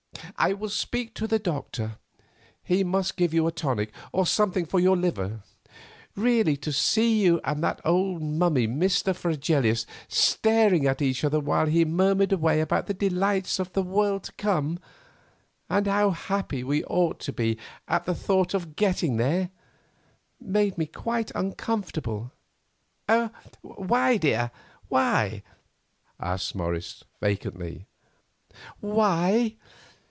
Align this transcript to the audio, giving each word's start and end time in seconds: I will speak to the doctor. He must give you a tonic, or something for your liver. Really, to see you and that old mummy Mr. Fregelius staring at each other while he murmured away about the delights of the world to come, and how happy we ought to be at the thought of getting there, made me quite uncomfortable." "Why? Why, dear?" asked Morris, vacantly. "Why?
I 0.37 0.53
will 0.53 0.69
speak 0.69 1.13
to 1.15 1.27
the 1.27 1.37
doctor. 1.37 1.97
He 2.63 2.83
must 2.83 3.15
give 3.15 3.31
you 3.31 3.45
a 3.45 3.51
tonic, 3.51 3.91
or 4.11 4.25
something 4.25 4.65
for 4.65 4.79
your 4.79 4.97
liver. 4.97 5.41
Really, 6.15 6.57
to 6.57 6.71
see 6.71 7.21
you 7.21 7.39
and 7.43 7.63
that 7.63 7.79
old 7.85 8.23
mummy 8.23 8.67
Mr. 8.67 9.15
Fregelius 9.15 9.85
staring 10.07 10.87
at 10.87 10.99
each 11.01 11.23
other 11.23 11.39
while 11.39 11.67
he 11.67 11.85
murmured 11.85 12.31
away 12.31 12.59
about 12.59 12.87
the 12.87 12.93
delights 12.95 13.59
of 13.59 13.73
the 13.73 13.83
world 13.83 14.23
to 14.23 14.31
come, 14.31 14.79
and 15.69 15.85
how 15.85 16.09
happy 16.09 16.63
we 16.63 16.83
ought 16.85 17.19
to 17.19 17.33
be 17.33 17.59
at 17.87 18.05
the 18.05 18.15
thought 18.15 18.55
of 18.55 18.75
getting 18.75 19.17
there, 19.17 19.51
made 20.39 20.75
me 20.75 20.87
quite 20.87 21.31
uncomfortable." 21.35 22.31
"Why? 23.07 23.29
Why, 23.61 24.17
dear?" 24.17 24.51
asked 26.19 26.55
Morris, 26.55 27.03
vacantly. 27.19 27.85
"Why? 28.79 29.55